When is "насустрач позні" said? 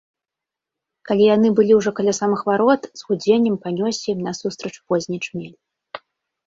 4.31-5.17